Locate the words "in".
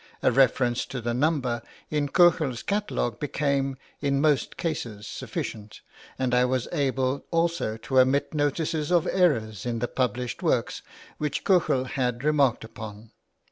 1.91-2.09, 4.01-4.19, 9.63-9.77